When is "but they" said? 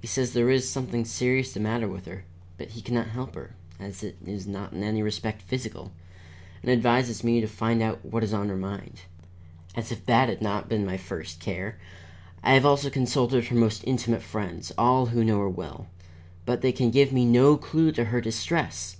16.44-16.70